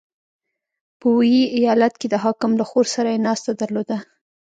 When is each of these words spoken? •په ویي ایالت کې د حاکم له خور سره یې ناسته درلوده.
•په 0.99 1.07
ویي 1.17 1.43
ایالت 1.57 1.93
کې 2.01 2.07
د 2.09 2.15
حاکم 2.23 2.51
له 2.59 2.65
خور 2.69 2.85
سره 2.95 3.07
یې 3.13 3.23
ناسته 3.27 3.51
درلوده. 3.61 3.97